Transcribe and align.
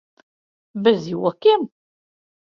Bez 0.83 1.01
jokiem? 1.09 1.63